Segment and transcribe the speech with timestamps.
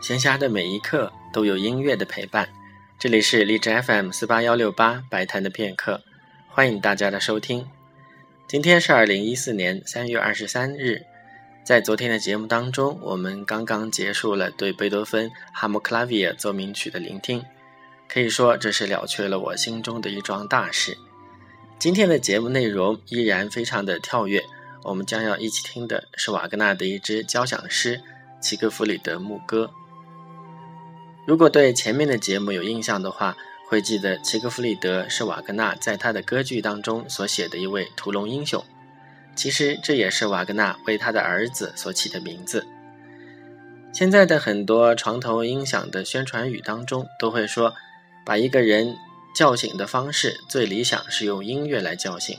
[0.00, 2.48] 闲暇的每一刻都有音乐的陪伴。
[2.98, 6.02] 这里是荔枝 FM 四八幺六八白谈的片刻，
[6.48, 7.66] 欢迎大家的收听。
[8.48, 11.02] 今天是二零一四年三月二十三日，
[11.62, 17.44] 在昨天的节目当中，我们刚刚结束了对贝多芬《哈姆克拉维尔奏鸣曲》的聆听，
[18.08, 20.96] 可以说这是了却了我心中的一桩大事。
[21.78, 24.42] 今天的节目内容依然非常的跳跃，
[24.82, 27.98] 我们将要一起听的是瓦格纳的一支交响诗
[28.40, 29.70] 《齐格弗里德牧歌》。
[31.26, 33.36] 如果对前面的节目有印象的话，
[33.68, 38.64] 会记得齐格弗里德是瓦格纳在他的歌剧当中所写的一位屠龙英雄。
[39.36, 42.66] 其实这也是瓦格纳为他的儿子所起的名字。
[43.92, 47.74] 现在的很多床头音响的宣传语当中都会说，
[48.24, 48.96] 把一个人
[49.34, 52.36] 叫醒的方式最理想是用音乐来叫醒。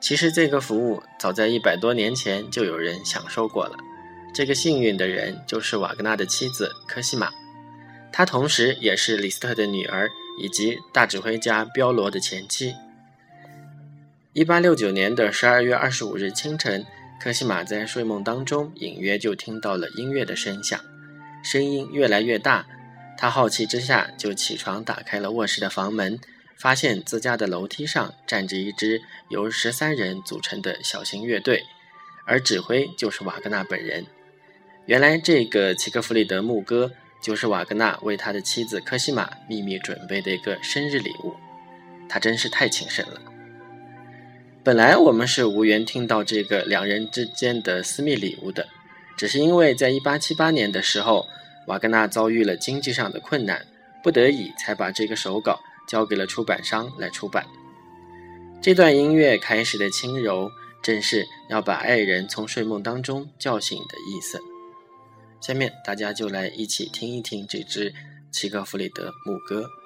[0.00, 3.76] 其实这个服务早在一百多年前就有人享受过了。
[4.34, 7.30] 这个幸运的人就是瓦格纳的妻子科西玛。
[8.12, 12.74] 她同时也是李斯特的女儿，以及大指挥家彪罗的前妻。
[14.34, 16.84] 一八六九年的十二月二十五日清晨，
[17.18, 20.78] 科西玛在睡梦当中隐约就听到了音乐的声响，
[21.42, 22.66] 声音越来越大。
[23.16, 26.18] 他好奇之下就起床，打开了卧室的房门，
[26.56, 31.62] 发现自家的楼梯上站着一支由十三人组成的小型乐队，
[32.26, 34.04] 而指挥就是瓦格纳本人。
[34.86, 36.92] 原来这个齐克弗里德牧歌。
[37.22, 41.34] 就是瓦格纳为他的妻子科西玛秘密准备的一个生日礼物，
[42.08, 43.22] 他真是太谨慎了。
[44.64, 48.68] 本来我们是无缘听到这个两人之间的私密礼物的，
[49.16, 51.26] 只是因为在一八七八年的时候，
[51.68, 53.64] 瓦格纳遭遇了经济上的困难，
[54.02, 57.46] 不得已才把这个手稿交给了出版商来出版。
[58.60, 60.50] 这段音乐开始的轻柔，
[60.82, 64.40] 正是要把爱人从睡梦当中叫醒的意思。
[65.42, 67.92] 下面大家就来一起听一听这支
[68.30, 69.81] 齐格弗里德牧歌。